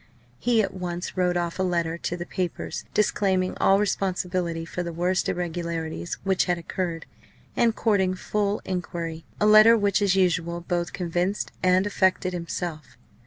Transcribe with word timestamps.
He 0.39 0.63
at 0.63 0.73
once 0.73 1.15
wrote 1.15 1.37
off 1.37 1.59
a 1.59 1.61
letter 1.61 1.95
to 1.95 2.17
the 2.17 2.25
papers 2.25 2.85
disclaiming 2.91 3.55
all 3.61 3.77
responsibility 3.77 4.65
for 4.65 4.81
the 4.81 4.91
worst 4.91 5.29
irregularities 5.29 6.15
which 6.23 6.45
had 6.45 6.57
occurred, 6.57 7.05
and 7.55 7.75
courting 7.75 8.15
full 8.15 8.63
enquiry 8.65 9.25
a 9.39 9.45
letter 9.45 9.77
which, 9.77 10.01
as 10.01 10.15
usual, 10.15 10.59
both 10.61 10.91
convinced 10.91 11.51
and 11.61 11.85
affected 11.85 12.33
himself. 12.33 12.97